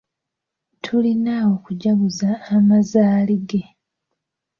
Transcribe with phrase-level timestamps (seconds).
[0.83, 3.63] Tulina okujaguza amazaali ge.